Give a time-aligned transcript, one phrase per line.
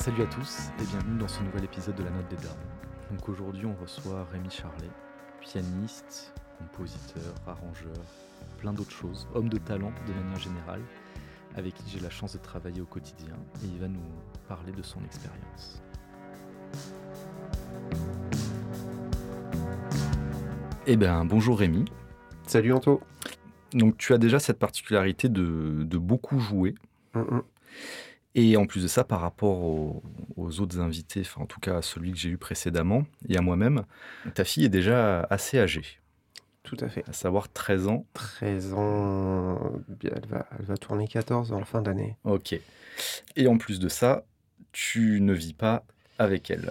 [0.00, 2.56] Salut à tous et bienvenue dans ce nouvel épisode de La Note des Dames.
[3.10, 4.88] Donc aujourd'hui on reçoit Rémi Charlet,
[5.42, 7.92] pianiste, compositeur, arrangeur,
[8.56, 10.80] plein d'autres choses, homme de talent de manière générale,
[11.54, 14.00] avec qui j'ai la chance de travailler au quotidien et il va nous
[14.48, 15.82] parler de son expérience.
[20.86, 21.84] Eh bien bonjour Rémi.
[22.46, 23.02] Salut Anto.
[23.74, 26.74] Donc tu as déjà cette particularité de, de beaucoup jouer.
[28.34, 30.02] Et en plus de ça, par rapport aux,
[30.36, 33.40] aux autres invités, enfin en tout cas à celui que j'ai eu précédemment et à
[33.40, 33.82] moi-même,
[34.34, 35.84] ta fille est déjà assez âgée,
[36.62, 37.02] Tout à fait.
[37.08, 38.06] à savoir 13 ans.
[38.14, 39.72] 13 ans,
[40.04, 42.16] elle va, elle va tourner 14 en fin d'année.
[42.24, 42.54] Ok.
[43.34, 44.24] Et en plus de ça,
[44.70, 45.84] tu ne vis pas
[46.18, 46.70] avec elle.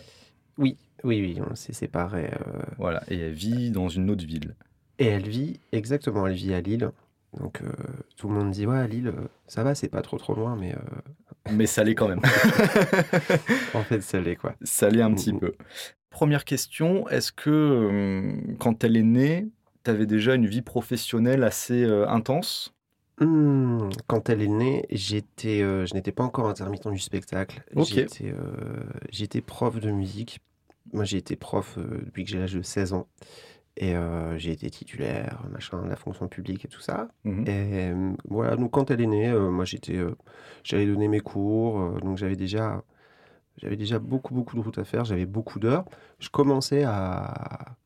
[0.58, 2.32] Oui, oui, oui, on s'est séparés.
[2.34, 3.04] euh, Voilà.
[3.10, 4.56] Et elle vit dans une autre ville.
[4.98, 6.92] et elle vit, exactement, elle vit à Lille.
[7.38, 7.72] Donc euh,
[8.18, 10.74] tout le monde dit, ouais, Lille, euh, ça va, c'est pas trop trop loin, mais
[10.74, 12.22] euh, Mais ça l'est quand même.
[13.74, 14.56] en fait, ça l'est, quoi.
[14.64, 15.54] ça l'est un petit peu.
[16.10, 19.48] Première question, est-ce que euh, quand elle est née,
[19.84, 22.74] tu avais déjà une vie professionnelle assez intense?
[23.20, 27.64] Hmm, quand elle est née, j'étais, je n'étais pas encore intermittent du spectacle.
[27.76, 28.34] J'étais,
[29.12, 30.40] j'étais prof de musique.
[30.94, 33.08] Moi, j'ai été prof depuis que j'ai l'âge de 16 ans.
[33.82, 37.08] Et euh, j'ai été titulaire, machin, de la fonction publique et tout ça.
[37.24, 37.44] Mhm.
[37.48, 39.98] Et euh, voilà, donc quand elle est née, euh, moi j'étais,
[40.66, 42.84] j'allais donner mes cours, donc j'avais déjà,
[43.58, 45.86] j'avais déjà beaucoup beaucoup de route à faire, j'avais beaucoup d'heures.
[46.20, 47.78] Je commençais à,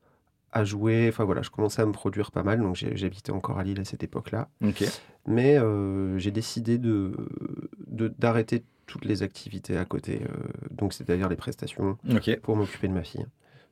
[0.50, 3.62] à jouer, enfin voilà, je commençais à me produire pas mal, donc j'habitais encore à
[3.62, 4.48] Lille à cette époque-là.
[5.28, 5.58] Mais
[6.18, 7.14] j'ai décidé de,
[8.18, 10.22] d'arrêter toutes les activités à côté,
[10.72, 11.98] donc c'est-à-dire les prestations,
[12.42, 13.26] pour m'occuper de ma fille.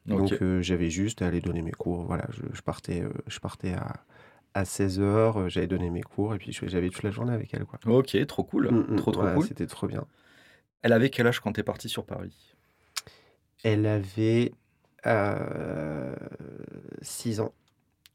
[0.06, 2.04] Donc euh, j'avais juste à aller donner mes cours.
[2.04, 4.04] Voilà, je, je partais, euh, je partais à,
[4.54, 7.64] à 16h, j'allais donner mes cours et puis j'avais toute la journée avec elle.
[7.64, 7.78] Quoi.
[7.86, 8.70] Ok, trop cool.
[8.70, 9.46] Mm, mm, trop trop ouais, cool.
[9.46, 10.04] C'était trop bien.
[10.82, 12.54] Elle avait quel âge quand t'es parti sur Paris?
[13.62, 14.52] Elle avait
[17.02, 17.52] 6 ans.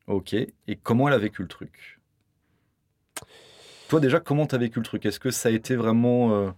[0.08, 0.34] Ok.
[0.34, 2.00] Et comment elle a vécu le truc?
[3.88, 5.06] Toi déjà, comment t'as vécu le truc?
[5.06, 6.52] Est-ce que ça a été vraiment euh,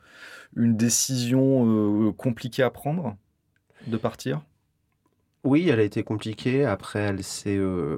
[0.56, 3.16] une décision euh, compliquée à prendre
[3.88, 4.42] de partir?
[5.44, 6.66] Oui, elle a été compliquée.
[6.66, 7.58] Après, elle s'est.
[7.58, 7.98] euh,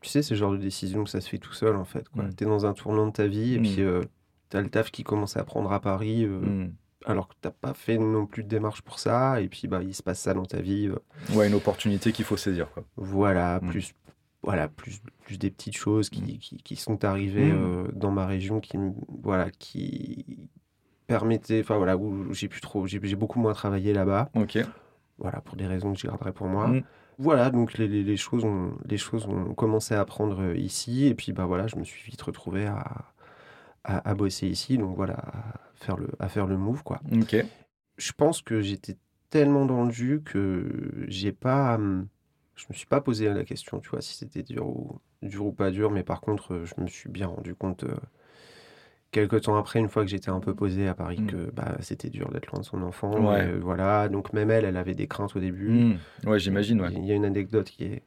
[0.00, 2.04] Tu sais, c'est le genre de décision que ça se fait tout seul en fait.
[2.16, 2.30] Mm.
[2.36, 3.62] Tu es dans un tournant de ta vie et Mm.
[3.62, 4.00] puis euh,
[4.50, 6.72] tu as le taf qui commence à prendre à Paris euh, Hmm.
[7.06, 9.40] alors que tu pas fait non plus de démarche pour ça.
[9.40, 10.88] Et puis bah, il se passe ça dans ta vie.
[10.88, 10.98] euh,
[11.36, 12.68] Ouais, une opportunité qu'il faut saisir.
[12.72, 12.82] Quoi.
[12.96, 13.68] Voilà, Mm.
[13.70, 13.92] plus,
[14.42, 17.92] voilà plus, plus des petites choses qui, qui, qui sont arrivées Mm.
[17.94, 18.76] dans ma région qui,
[19.22, 20.48] voilà, qui
[21.06, 24.58] permettaient, enfin voilà, où j'ai pu trop, j'ai j'ai beaucoup moins travaillé là-bas, Ok.
[25.22, 26.68] Voilà, pour des raisons que je garderai pour moi.
[26.68, 26.82] Mm.
[27.18, 31.06] Voilà, donc les, les, les choses ont, les choses ont commencé à prendre euh, ici,
[31.06, 33.12] et puis bah voilà, je me suis vite retrouvé à,
[33.84, 37.34] à, à bosser ici, donc voilà, à faire le, à faire le move, quoi Ok.
[37.98, 38.96] je pense que j'étais
[39.30, 41.76] tellement dans le jus que j'ai pas.
[41.76, 42.08] hum,
[42.56, 45.52] Je me suis pas posé la question, tu vois, si c'était dur ou, dur ou
[45.52, 47.96] pas dur, mais par contre, euh, je me suis bien rendu compte euh,
[49.12, 51.26] quelques temps après, une fois que j'étais un peu posé à Paris, Mm.
[51.28, 53.12] que bah, c'était dur d'être loin de son enfant.
[53.30, 53.46] Ouais.
[53.46, 55.68] euh, voilà, donc même elle, elle avait des craintes au début.
[55.70, 55.98] Hmm.
[56.28, 56.80] Ouais, j'imagine.
[56.80, 56.92] Ouais.
[56.92, 58.02] Il y a une anecdote qui est,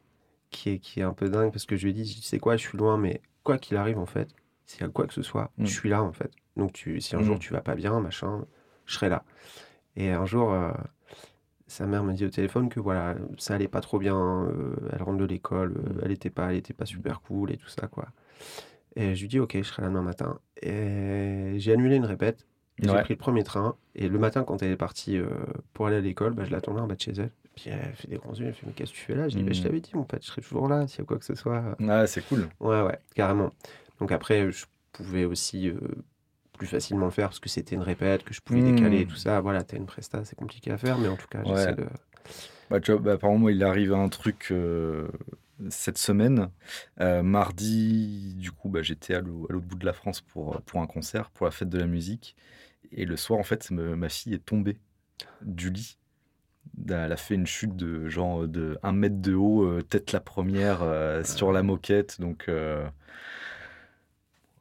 [0.50, 2.40] qui est, qui est un peu dingue parce que je lui ai dit, tu sais
[2.40, 4.30] quoi, je suis loin, mais quoi qu'il arrive, en fait,
[4.66, 5.66] s'il y a quoi que ce soit, Mm.
[5.66, 6.32] je suis là, en fait.
[6.58, 7.24] Donc tu, si un Mm.
[7.24, 8.46] jour tu vas pas bien, machin,
[8.86, 9.24] je serai là.
[9.96, 10.72] Et un jour, euh,
[11.68, 15.04] sa mère me dit au téléphone que voilà, ça allait pas trop bien, euh, elle
[15.04, 18.08] rentre de l'école, elle était pas, elle était pas super cool et tout ça, quoi.
[18.96, 20.40] Et je lui dis, ok, je serai là demain matin.
[20.62, 22.46] Et j'ai annulé une répète.
[22.82, 23.02] J'ai Ouais.
[23.04, 25.30] pris le premier train et le matin, quand elle est partie euh,
[25.74, 27.32] pour aller à l'école, bah, je l'attendais en bas de chez elle.
[27.56, 29.30] Puis elle fait des grands yeux, elle fait Mais qu'est-ce que tu fais là?
[29.30, 29.64] Je dis bah, Je Mhm.
[29.64, 31.78] t'avais dit, mon pote, je serai toujours là s'il y a quoi que ce soit.
[31.88, 32.50] Ah, c'est cool.
[32.60, 33.52] Ouais, ouais, carrément.
[34.00, 35.80] Donc après, je pouvais aussi euh,
[36.58, 38.76] plus facilement le faire parce que c'était une répète, que je pouvais Mhm.
[38.76, 39.40] décaler et tout ça.
[39.40, 41.56] Voilà, t'as une presta, c'est compliqué à faire, mais en tout cas, Ouais.
[41.56, 41.86] j'essaie de.
[42.70, 45.08] Bah, tu vois, bah, par exemple, il arrive un truc euh,
[45.70, 46.50] cette semaine.
[47.02, 50.62] Euh, mardi, du coup, bah, j'étais à l'au- à l'autre bout de la France pour,
[50.64, 52.36] pour un concert, pour la fête de la musique.
[52.92, 54.78] Et le soir, en fait, me- ma fille est tombée
[55.42, 55.98] du lit.
[56.90, 60.20] Elle a fait une chute de genre de 1 mètre de haut, euh, tête la
[60.20, 62.20] première euh, sur la moquette.
[62.20, 62.86] Donc, euh,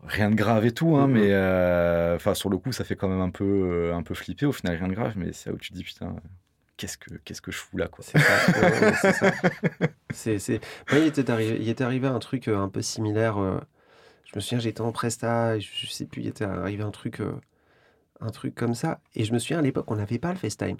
[0.02, 1.34] rien de grave et tout, hein, mais
[2.16, 4.46] enfin, sur le coup, ça fait quand même un peu, un peu flipper.
[4.46, 6.14] Au final, rien de grave, mais c'est là où tu te dis, putain,
[6.76, 8.04] qu'est-ce que, qu'est-ce que je fous là, quoi.
[8.04, 8.18] C'est
[10.38, 10.60] ça.
[10.90, 13.38] Moi, il était arrivé, il était arrivé un truc euh, un peu similaire.
[13.38, 13.58] euh,
[14.24, 17.20] Je me souviens, j'étais en presta, je, je sais plus, il était arrivé un truc,
[17.20, 17.32] euh,
[18.20, 19.00] un truc comme ça.
[19.14, 20.76] Et je me souviens, à l'époque, on n'avait pas le FaceTime.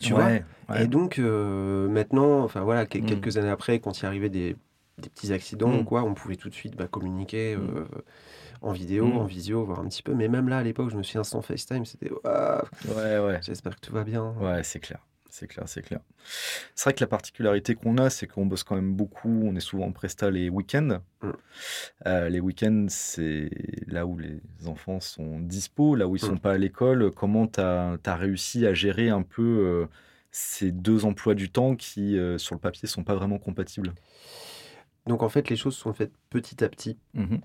[0.00, 0.44] Tu vois Ouais.
[0.80, 2.86] Et donc, euh, maintenant, enfin voilà, Mm.
[2.86, 4.56] quelques années après, quand il arrivait des,
[4.98, 5.78] des petits accidents Mm.
[5.80, 7.60] ou quoi, on pouvait tout de suite bah, communiquer Mm.
[7.76, 7.84] euh,
[8.62, 10.14] en vidéo, en visio, voir un petit peu.
[10.14, 13.38] Mais même là, à l'époque, je me souviens sans FaceTime, c'était Ouais, ouais.
[13.42, 14.34] j'espère que tout va bien.
[14.40, 14.98] Ouais, c'est clair.
[15.36, 15.98] C'est clair, c'est clair.
[16.76, 19.42] C'est vrai que la particularité qu'on a, c'est qu'on bosse quand même beaucoup.
[19.44, 21.00] On est souvent en presta les week-ends.
[21.22, 21.30] Mm.
[22.06, 23.50] Euh, les week-ends, c'est
[23.88, 24.38] là où les
[24.68, 26.38] enfants sont dispo, là où ils sont Mm.
[26.38, 27.10] pas à l'école.
[27.10, 29.86] Comment tu as, réussi à gérer un peu euh,
[30.30, 33.92] ces deux emplois du temps qui, euh, sur le papier, sont pas vraiment compatibles?
[35.08, 36.96] Donc en fait, les choses sont faites petit à petit.
[37.14, 37.40] Mhm.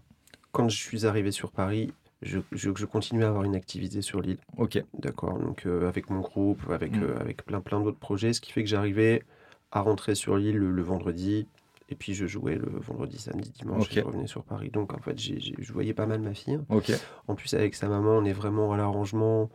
[0.52, 4.22] Quand je suis arrivé sur Paris, je, je, je continuais à avoir une activité sur
[4.22, 4.38] l'île.
[4.58, 4.84] Ok.
[4.98, 7.04] D'accord, donc euh, avec mon groupe, avec, Mm.
[7.04, 9.24] euh, avec plein plein d'autres projets, ce qui fait que j'arrivais
[9.72, 11.48] à rentrer sur l'île le, le vendredi,
[11.90, 14.70] et puis je jouais le vendredi, samedi, dimanche, et je revenais sur Paris.
[14.70, 16.60] Donc en fait, je voyais pas mal ma fille.
[16.70, 16.92] Ok.
[17.28, 19.50] En plus, avec sa maman, on est vraiment à l'arrangement.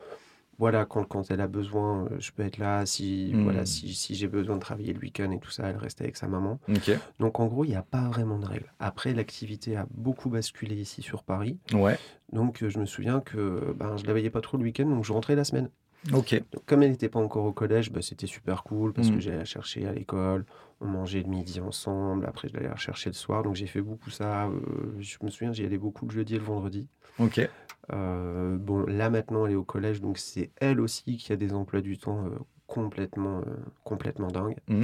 [0.59, 2.87] Voilà, quand, quand elle a besoin, euh, je peux être là.
[2.87, 6.01] Si, voilà, si, si j'ai besoin de travailler le week-end et tout ça, elle reste
[6.01, 6.61] avec sa maman.
[7.19, 8.73] Donc en gros, il n'y a pas vraiment de règles.
[8.79, 11.59] Après, l'activité a beaucoup basculé ici sur Paris.
[11.73, 11.99] Ouais.
[12.33, 15.05] Donc euh, je me souviens que ben, je la voyais pas trop le week-end, donc
[15.05, 15.71] je rentrais la semaine.
[16.13, 16.35] Ok.
[16.53, 19.39] Donc, comme elle n'était pas encore au collège, bah, c'était super cool parce que j'allais
[19.39, 20.45] la chercher à l'école,
[20.83, 23.81] on mangeait le midi ensemble, après je l'allais la chercher le soir, donc j'ai fait
[23.81, 24.47] beaucoup ça.
[24.49, 24.51] euh,
[25.01, 26.87] je me souviens, j'y allais beaucoup le jeudi et le vendredi.
[27.19, 27.49] Ok.
[27.93, 31.53] Euh, bon, là maintenant elle est au collège, donc c'est elle aussi qui a des
[31.53, 32.31] emplois du temps euh,
[32.67, 34.57] complètement, euh, complètement dingues.
[34.69, 34.83] Mm.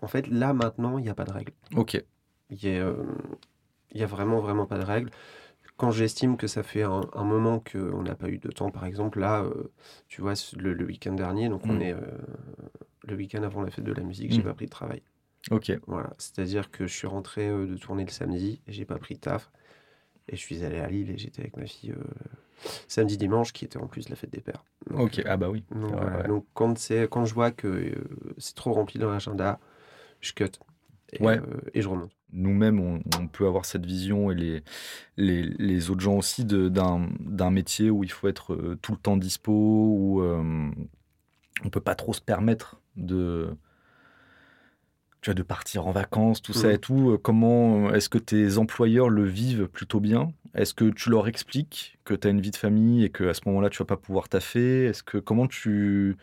[0.00, 1.52] En fait, là maintenant, il n'y a pas de règles.
[1.76, 2.02] Ok.
[2.50, 3.04] Il y a, euh,
[3.92, 5.10] y a vraiment, vraiment pas de règles.
[5.76, 8.84] Quand j'estime que ça fait un, un moment qu'on n'a pas eu de temps, par
[8.84, 9.44] exemple, là,
[10.08, 11.82] tu vois, le, le week-end dernier, donc on Mm.
[11.82, 11.96] est
[13.06, 14.44] le week-end avant la fête de la musique, j'ai Mm.
[14.44, 15.02] pas pris de travail.
[15.50, 15.70] Ok.
[15.86, 19.50] Voilà, c'est-à-dire que je suis rentré de tourner le samedi j'ai pas pris de taf.
[20.28, 22.02] Et je suis allé à Lille et j'étais avec ma fille euh,
[22.86, 24.64] samedi, dimanche, qui était en plus la fête des pères.
[24.90, 25.22] Donc, Ok.
[25.26, 25.64] Ah bah oui.
[25.70, 26.18] donc, Ouais, voilà.
[26.18, 26.28] ouais.
[26.28, 27.94] Donc, quand, c'est, quand je vois que euh,
[28.38, 29.58] c'est trop rempli dans l'agenda,
[30.20, 30.44] je cut
[31.12, 31.38] et, Ouais.
[31.38, 32.10] euh, et je remonte.
[32.32, 34.62] nous-mêmes, on, on peut avoir cette vision et les,
[35.16, 39.52] les, les autres gens aussi d'un métier où il faut être tout le temps dispo,
[39.52, 43.56] où on peut pas trop se permettre de,
[45.20, 46.74] tu vois, de partir en vacances, tout ça Mhm.
[46.74, 47.10] et tout.
[47.12, 50.32] Euh, Comment est-ce que tes employeurs le vivent plutôt bien?
[50.54, 53.40] Est-ce que tu leur expliques que tu as une vie de famille et qu'à ce
[53.46, 54.84] moment-là, tu vas pas pouvoir taffer?
[54.86, 56.16] Est-ce que comment tu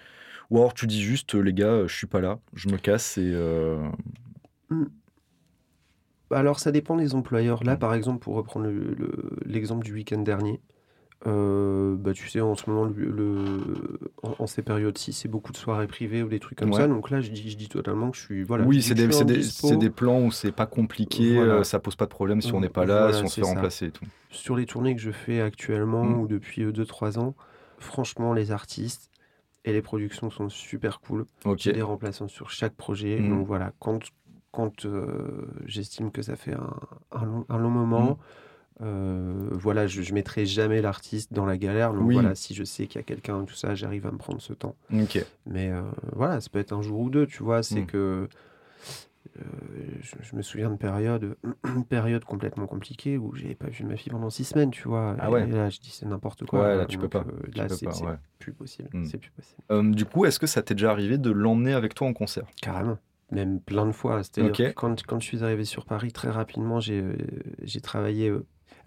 [0.52, 3.32] ou alors tu dis juste les gars, je suis pas là, je me casse et
[3.34, 3.80] euh,
[6.30, 7.64] Bah Alors, ça dépend des employeurs.
[7.64, 7.80] Là, Mm.
[7.80, 10.60] par exemple, pour reprendre le- le- l'exemple du week-end dernier,
[11.28, 15.52] euh, bah, tu sais, en ce moment, le, le- en, en ces périodes-ci, c'est beaucoup
[15.52, 16.82] de soirées privées ou des trucs comme Ouais.
[16.82, 16.88] ça.
[16.88, 18.44] Donc là, je dis, je dis totalement que je suis.
[18.44, 21.54] Voilà, oui, c'est des, des, des plans où c'est pas compliqué, Voilà.
[21.56, 23.36] euh, ça pose pas de problème si on n'est pas là, Voilà, si on se
[23.36, 23.54] fait ça.
[23.54, 24.06] remplacer et tout.
[24.30, 26.20] Sur les tournées que je fais actuellement Mm.
[26.20, 27.34] ou depuis 2-3 ans,
[27.80, 29.10] franchement, les artistes
[29.64, 31.26] et les productions sont super cool.
[31.46, 31.58] Ok.
[31.60, 33.20] J'ai des remplaçants sur chaque projet.
[33.20, 33.30] Mm.
[33.30, 34.00] Donc voilà, quand,
[34.52, 36.74] quand euh, j'estime que ça fait un,
[37.14, 38.18] un long, un long moment, Mm.
[38.82, 41.94] Euh, voilà, je mettrai jamais l'artiste dans la galère.
[41.94, 42.16] Donc Oui.
[42.16, 44.54] voilà, si je sais qu'il y a quelqu'un, tout ça, j'arrive à me prendre ce
[44.54, 44.76] temps.
[45.46, 45.82] Mais euh,
[46.14, 47.64] voilà, ça peut être un jour ou deux, tu vois.
[47.64, 47.86] C'est Mm.
[47.88, 48.28] que
[49.38, 49.42] euh,
[50.02, 51.36] je, je me souviens de périodes,
[51.90, 55.16] période complètement compliquée où j'avais pas vu ma fille pendant six semaines, tu vois.
[55.20, 55.48] Ah et, ouais.
[55.48, 56.62] là, je dis c'est n'importe quoi.
[56.62, 57.26] Ouais, là, tu peux pas.
[57.56, 58.16] là, c'est ouais.
[58.40, 58.90] plus possible.
[58.94, 59.06] Mm.
[59.06, 59.96] C'est plus possible.
[59.96, 62.46] Du coup, est-ce que ça t'est déjà arrivé de l'emmener avec toi en concert?
[62.62, 62.98] Carrément.
[63.32, 64.22] Même plein de fois.
[64.22, 68.32] C'est-à-dire que quand, quand je suis arrivé sur Paris, très rapidement, j'ai travaillé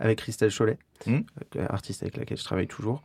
[0.01, 1.19] avec Christelle Cholet, Mm.
[1.57, 3.03] euh, artiste avec laquelle je travaille toujours,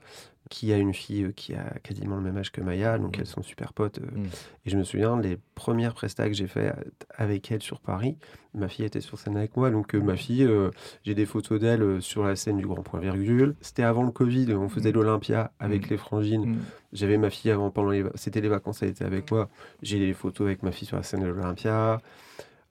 [0.50, 3.22] qui a une fille euh, qui a quasiment le même âge que Maya, donc Mm.
[3.22, 4.00] elles sont super potes.
[4.00, 4.26] euh, Mm.
[4.66, 6.74] Et je me souviens, les premières prestats que j'ai fait
[7.16, 8.18] avec elle sur Paris,
[8.54, 10.70] ma fille était sur scène avec moi, donc euh, ma fille, euh,
[11.04, 13.56] j'ai des photos d'elle sur la scène du Grand Point Virgule.
[13.62, 14.96] C'était avant le Covid, on faisait Mm.
[14.96, 16.60] l'Olympia avec les frangines.
[16.94, 19.50] J'avais ma fille avant, pendant les, c'était les vacances, elle était avec moi.
[19.82, 22.02] J'ai les photos avec ma fille sur la scène de l'Olympia.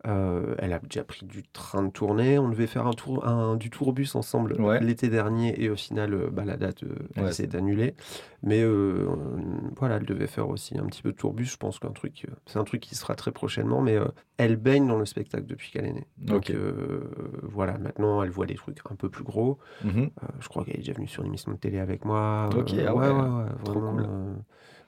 [0.07, 2.39] Euh, elle a déjà pris du train de tournée.
[2.39, 4.81] On devait faire un tour, un, du tourbus ensemble Ouais.
[4.83, 7.95] l'été dernier et au final, euh, bah, la date, euh, Ouais, s'est annulée.
[8.43, 9.07] Mais euh,
[9.77, 11.45] voilà, elle devait faire aussi un petit peu de tourbus.
[11.45, 13.81] Je pense qu'un truc, c'est un truc qui se fera très prochainement.
[13.81, 14.07] Mais euh,
[14.39, 16.07] elle baigne dans le spectacle depuis qu'elle est née.
[16.19, 16.53] Donc
[17.43, 19.59] voilà, maintenant elle voit des trucs un peu plus gros.
[19.85, 20.11] Mhm.
[20.23, 22.49] Euh, je crois qu'elle est déjà venue sur une émission de télé avec moi.
[22.57, 24.07] Ok, ah ouais, vraiment, cool.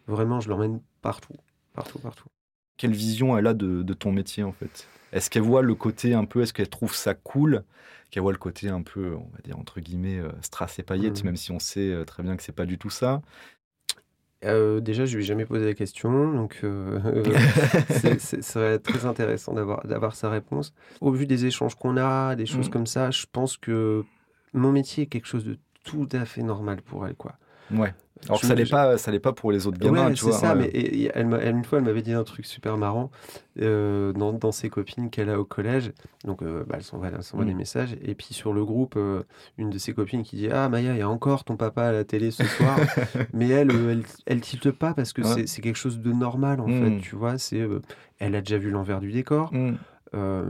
[0.09, 1.35] vraiment, je l'emmène partout.
[1.75, 2.27] Partout, partout.
[2.77, 4.87] Quelle vision elle a de, de ton métier en fait?
[5.13, 7.63] Est-ce qu'elle voit le côté un peu, est-ce qu'elle trouve ça cool
[8.11, 11.19] Qu'elle voit le côté un peu, on va dire entre guillemets, euh, strass et paillettes,
[11.21, 11.27] Mhm.
[11.27, 13.23] même si on sait euh, très bien que c'est pas du tout ça?
[14.45, 16.99] Euh, déjà, je lui ai jamais posé la question, donc euh,
[17.89, 20.75] c'est- c'est- ce serait très intéressant d'avoir d'avoir sa réponse.
[21.01, 22.73] Au vu des échanges qu'on a, des choses Mhm.
[22.73, 24.05] comme ça, je pense que
[24.53, 27.37] mon métier est quelque chose de tout à fait normal pour elle, quoi.
[27.71, 27.95] Ouais.
[28.27, 30.25] Alors que ça l'est je- pas, ça l'est pas pour les autres gamins, ouais, tu
[30.25, 30.39] c'est vois.
[30.39, 30.55] ça.
[30.55, 30.61] ouais.
[30.63, 33.11] Mais et- et elle, une fois, elle m'avait dit un truc super marrant
[33.61, 35.93] euh, dans, dans ses copines qu'elle a au collège.
[36.25, 37.49] Donc, euh, bah, elle s'envoie, elle s'envoie Mm.
[37.49, 37.97] des messages.
[38.03, 39.25] Et puis sur le groupe, euh,
[39.59, 41.93] une de ses copines qui dit Ah, Maya, il y a encore ton papa à
[41.93, 42.77] la télé ce soir.
[43.35, 45.29] mais elle, euh, elle, elle tilte pas parce que Ouais.
[45.35, 46.83] c'est- c'est quelque chose de normal en Mm.
[46.97, 47.01] fait.
[47.03, 47.61] Tu vois, c'est
[48.21, 49.53] elle a déjà vu l'envers du décor.
[49.53, 49.75] Mm.
[50.15, 50.45] Euh,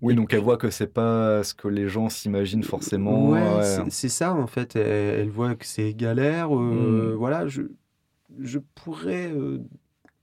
[0.00, 3.30] Oui, donc elle voit que c'est pas ce que les gens s'imaginent forcément.
[3.30, 3.90] Ouais, ouais.
[3.90, 4.76] c'est- ça en fait.
[4.76, 6.54] Elle, elle voit que c'est galère.
[6.56, 7.16] euh, Mm.
[7.16, 7.62] Voilà, je,
[8.38, 9.58] je pourrais euh,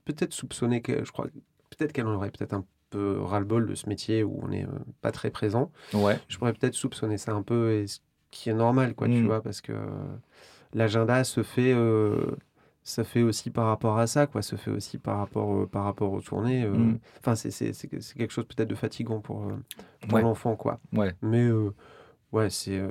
[0.04, 1.26] peut-être soupçonner que je crois
[1.70, 4.66] peut-être qu'elle en aurait peut-être un peu ras-le-bol de ce métier où on n'est
[5.02, 5.70] pas très présent.
[5.94, 6.18] Ouais.
[6.28, 8.00] Je pourrais peut-être soupçonner ça un peu, et ce
[8.30, 9.26] qui est normal, quoi, tu Mm.
[9.26, 9.72] vois, parce que
[10.74, 11.74] l'agenda se fait,
[12.88, 15.84] ça fait aussi par rapport à ça, quoi, se fait aussi par rapport, euh, par
[15.84, 16.64] rapport aux tournées.
[16.64, 16.98] euh, Mm.
[17.20, 17.50] Enfin, c'est
[18.16, 19.56] quelque chose peut-être de fatigant pour, euh,
[20.02, 20.22] pour Ouais.
[20.22, 20.80] l'enfant, quoi.
[20.94, 21.14] Ouais.
[21.20, 21.74] Mais euh,
[22.32, 22.82] ouais, c'est.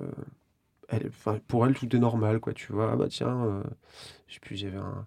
[1.47, 2.53] pour elle, tout est normal, quoi.
[2.53, 3.63] Tu vois, ah bah tiens,
[4.41, 5.05] plus, j'avais un-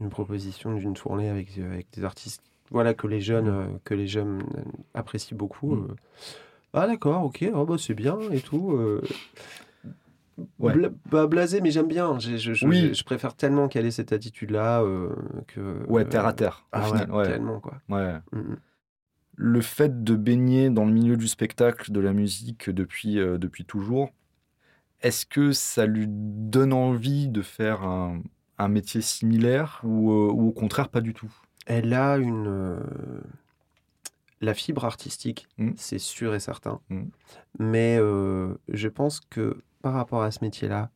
[0.00, 3.78] une proposition d'une tournée avec, avec des artistes, voilà, que les jeunes, Mm.
[3.84, 4.42] que les jeunes
[4.94, 5.74] apprécient beaucoup.
[5.74, 5.96] Mm.
[6.72, 8.78] Ah d'accord, ok, ah bah c'est bien et tout.
[10.40, 10.44] Euh.
[10.58, 10.72] Ouais.
[10.74, 12.18] Bla- bah, blasé, mais j'aime bien.
[12.18, 12.94] Je, je, Oui.
[12.94, 15.10] je- préfère tellement qu'elle ait cette attitude-là euh,
[15.48, 15.84] que.
[15.88, 16.64] Ouais, terre à terre.
[16.66, 17.10] Au Ah final.
[17.10, 17.26] ouais, Ouais.
[17.26, 17.80] tellement quoi.
[17.88, 18.14] Ouais.
[19.36, 23.64] Le fait de baigner dans le milieu du spectacle, de la musique depuis, euh, depuis
[23.64, 24.10] toujours,
[25.02, 28.20] est-ce que ça lui donne envie de faire un,
[28.58, 31.32] un métier similaire ou, euh, ou au contraire pas du tout?
[31.66, 32.46] Elle a une.
[32.48, 32.80] euh,
[34.42, 35.72] La fibre artistique, Mm.
[35.76, 36.80] c'est sûr et certain.
[36.90, 37.02] Mm.
[37.58, 40.90] Mais euh, je pense que par rapport à ce métier-là,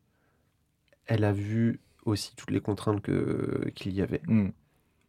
[1.07, 4.23] elle a vu aussi toutes les contraintes que qu'il y avait.
[4.27, 4.51] Hmm.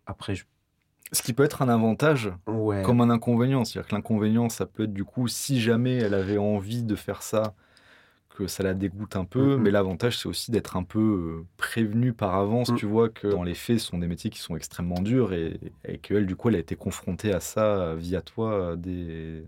[0.05, 0.45] Après, je...
[1.11, 2.81] Ce qui peut être un avantage ouais.
[2.83, 3.63] comme un inconvénient.
[3.63, 7.21] C'est-à-dire que l'inconvénient, ça peut être du coup, si jamais elle avait envie de faire
[7.21, 7.53] ça,
[8.35, 9.55] que ça la dégoûte un peu.
[9.55, 9.61] Mhm.
[9.61, 12.69] Mais l'avantage, c'est aussi d'être un peu euh, prévenu par avance.
[12.69, 12.75] Mm.
[12.75, 15.59] Tu vois que dans les faits, ce sont des métiers qui sont extrêmement durs et,
[15.85, 19.43] et qu'elle, du coup, elle a été confrontée à ça euh, via toi euh, des...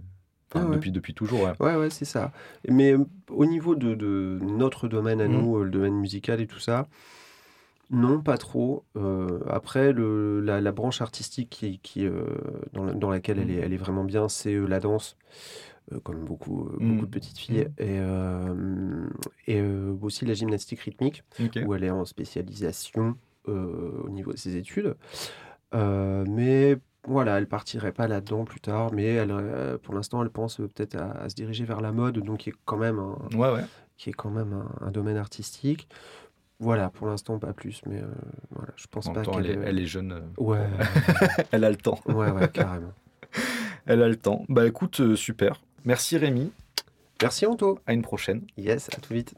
[0.50, 0.76] enfin, Ah ouais.
[0.76, 1.42] depuis, depuis toujours.
[1.44, 1.54] ouais.
[1.60, 2.32] Ouais, ouais, c'est ça.
[2.68, 5.32] Mais euh, au niveau de, de notre domaine à Mm.
[5.32, 6.88] nous, euh, le domaine musical et tout ça,
[7.90, 8.84] non, pas trop.
[8.98, 12.06] Euh, après, le, la, la branche artistique qui, qui,
[12.74, 13.64] dans, la- dans laquelle elle est, Mm.
[13.64, 15.16] elle est vraiment bien, c'est la danse,
[16.04, 16.90] comme beaucoup, Mm.
[16.92, 18.00] beaucoup de petites filles, et,
[19.48, 19.62] et
[20.02, 21.24] aussi la gymnastique rythmique,
[21.66, 23.16] où elle est en spécialisation
[23.48, 24.96] au niveau de ses études.
[25.74, 26.78] Mais
[27.08, 30.68] voilà, elle partirait pas là-dedans plus tard, mais elle, euh, pour l'instant, elle pense euh,
[30.68, 33.52] peut-être à, à se diriger vers la mode, donc qui est quand même un, Ouais,
[33.52, 33.66] ouais.
[33.98, 35.88] qui est quand même un, un domaine artistique.
[36.60, 38.08] Voilà, pour l'instant, pas plus, mais euh,
[38.52, 40.12] voilà, je pense En pas qu'elle elle, est, elle est jeune.
[40.12, 40.68] euh, Ouais,
[41.52, 42.00] elle a le temps.
[42.08, 42.94] ouais, ouais, carrément.
[43.86, 44.44] Elle a le temps.
[44.50, 45.62] Bah écoute, euh, super.
[45.86, 46.52] Merci Rémi.
[47.22, 47.80] Merci Anto.
[47.88, 48.42] À une prochaine.
[48.58, 49.34] Yes, à tout vite.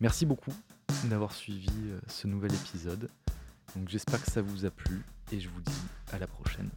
[0.00, 0.52] Merci beaucoup
[1.04, 3.08] d'avoir suivi euh, ce nouvel épisode.
[3.76, 5.00] Donc j'espère que ça vous a plu
[5.32, 5.72] et je vous dis
[6.12, 6.70] à la prochaine.